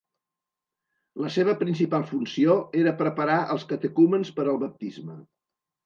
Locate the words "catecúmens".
3.75-4.37